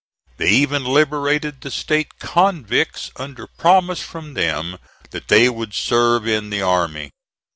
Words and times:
They 0.37 0.49
even 0.49 0.83
liberated 0.83 1.61
the 1.61 1.69
State 1.69 2.17
convicts 2.17 3.11
under 3.17 3.45
promise 3.45 4.01
from 4.01 4.33
them 4.33 4.79
that 5.11 5.27
they 5.27 5.47
would 5.47 5.75
serve 5.75 6.25
in 6.27 6.49
the 6.49 6.63
army. 6.63 7.11